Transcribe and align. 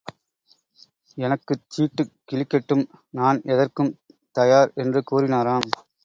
எனக்குச் 1.17 1.65
சீட்டுக் 1.67 2.09
கிழிக்கட்டும் 2.25 2.83
நான் 3.11 3.41
எதற்கும் 3.45 3.91
தயார் 4.35 4.71
என்று 4.75 5.03
கூறினாராம். 5.11 5.67